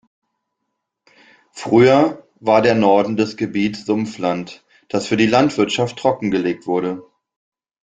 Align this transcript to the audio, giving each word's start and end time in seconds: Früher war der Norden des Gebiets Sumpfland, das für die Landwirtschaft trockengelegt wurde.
Früher 1.51 2.27
war 2.39 2.63
der 2.63 2.73
Norden 2.73 3.17
des 3.17 3.37
Gebiets 3.37 3.85
Sumpfland, 3.85 4.65
das 4.89 5.05
für 5.05 5.15
die 5.15 5.27
Landwirtschaft 5.27 5.95
trockengelegt 5.99 6.65
wurde. 6.65 7.03